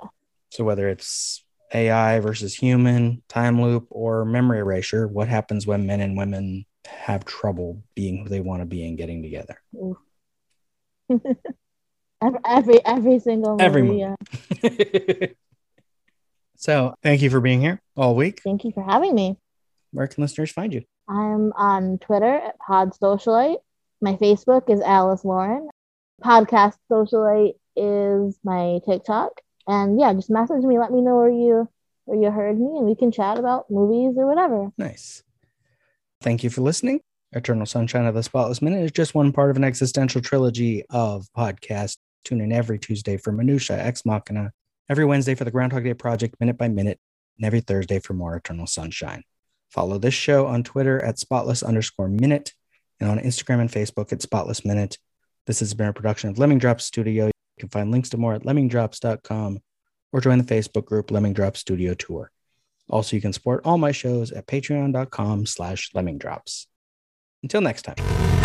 So 0.50 0.64
whether 0.64 0.90
it's 0.90 1.43
AI 1.74 2.20
versus 2.20 2.54
human, 2.54 3.24
time 3.28 3.62
loop, 3.62 3.88
or 3.90 4.26
memory 4.26 4.60
erasure, 4.60 5.08
what 5.08 5.28
happens 5.28 5.66
when 5.66 5.86
men 5.86 6.02
and 6.02 6.18
women 6.18 6.66
have 6.86 7.26
trouble 7.26 7.84
being 7.96 8.24
who 8.24 8.30
they 8.30 8.40
want 8.40 8.62
to 8.62 8.66
be 8.66 8.86
and 8.88 8.98
getting 8.98 9.24
together? 9.24 9.60
every 12.46 12.86
every, 12.86 13.20
single 13.20 13.52
movie. 13.52 13.64
Every 13.64 13.84
movie. 13.84 14.16
Yeah. 14.62 15.28
so 16.56 16.96
thank 17.04 17.22
you 17.22 17.30
for 17.30 17.42
being 17.42 17.62
here 17.62 17.82
all 17.96 18.16
week. 18.16 18.42
Thank 18.44 18.64
you 18.64 18.72
for 18.72 18.84
having 18.84 19.16
me. 19.16 19.38
Where 19.92 20.08
can 20.08 20.22
listeners 20.22 20.52
find 20.52 20.74
you? 20.74 20.84
I'm 21.08 21.52
on 21.54 22.00
Twitter 22.00 22.34
at 22.34 22.58
Pod 22.60 22.92
Socialite. 22.92 23.58
My 24.02 24.14
Facebook 24.16 24.70
is 24.70 24.82
Alice 24.82 25.24
Lauren. 25.24 25.70
Podcast 26.24 26.76
Socialite 26.92 27.54
is 27.76 28.40
my 28.44 28.80
TikTok. 28.86 29.43
And 29.68 30.00
yeah, 30.00 30.14
just 30.14 30.30
message 30.30 30.64
me. 30.64 30.80
Let 30.80 30.92
me 30.92 31.02
know 31.02 31.18
where 31.18 31.30
you 31.30 31.70
where 32.06 32.22
you 32.22 32.32
heard 32.32 32.60
me, 32.60 32.78
and 32.78 32.86
we 32.86 32.96
can 32.96 33.12
chat 33.12 33.38
about 33.38 33.70
movies 33.70 34.16
or 34.18 34.28
whatever. 34.28 34.72
Nice. 34.78 35.24
Thank 36.22 36.44
you 36.44 36.50
for 36.50 36.62
listening. 36.62 37.02
Eternal 37.32 37.66
Sunshine 37.66 38.06
of 38.06 38.16
the 38.16 38.24
Spotless 38.24 38.62
Minute 38.62 38.84
is 38.84 38.92
just 38.92 39.16
one 39.16 39.32
part 39.32 39.50
of 39.50 39.58
an 39.58 39.64
existential 39.64 40.22
trilogy 40.22 40.84
of 40.90 41.28
podcasts. 41.36 41.98
Tune 42.24 42.42
in 42.42 42.52
every 42.52 42.80
Tuesday 42.80 43.18
for 43.18 43.32
Minutia 43.32 43.78
Ex 43.78 44.06
Machina, 44.06 44.52
every 44.90 45.06
Wednesday 45.06 45.36
for 45.36 45.44
the 45.44 45.52
Groundhog 45.52 45.84
Day 45.84 45.94
Project 45.94 46.36
Minute 46.40 46.58
by 46.58 46.68
Minute, 46.68 47.00
and 47.38 47.46
every 47.46 47.62
Thursday 47.62 48.00
for 48.00 48.14
more 48.14 48.36
Eternal 48.36 48.68
Sunshine. 48.68 49.24
Follow 49.70 49.98
this 49.98 50.14
show 50.14 50.46
on 50.46 50.64
Twitter 50.64 51.04
at 51.04 51.18
spotless 51.18 51.64
underscore 51.64 52.08
minute 52.08 52.54
and 53.00 53.10
on 53.10 53.18
Instagram 53.18 53.60
and 53.60 53.72
Facebook 53.72 54.14
at 54.14 54.22
spotless 54.22 54.64
minute. 54.64 54.98
This 55.48 55.60
has 55.60 55.74
been 55.74 55.88
a 55.88 55.94
production 55.94 56.30
of 56.30 56.38
Lemming 56.38 56.60
Drop 56.60 56.80
Studio. 56.80 57.33
Can 57.64 57.70
find 57.70 57.92
links 57.92 58.10
to 58.10 58.18
more 58.18 58.34
at 58.34 58.44
lemmingdrops.com 58.44 59.60
or 60.12 60.20
join 60.20 60.38
the 60.38 60.44
Facebook 60.44 60.84
group 60.84 61.12
Lemming 61.12 61.32
Drops 61.32 61.62
Studio 61.62 61.94
Tour. 61.94 62.30
Also, 62.90 63.16
you 63.16 63.22
can 63.22 63.32
support 63.32 63.62
all 63.64 63.78
my 63.78 63.94
shows 63.94 64.34
at 64.34 64.48
patreon.com 64.48 65.46
slash 65.46 65.90
lemmingdrops. 65.96 66.66
Until 67.42 67.62
next 67.62 67.84
time. 67.84 68.43